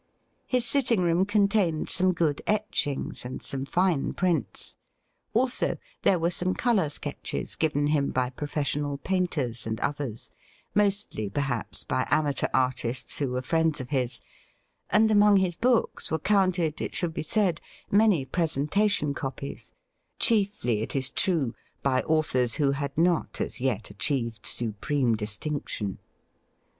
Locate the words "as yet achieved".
23.39-24.47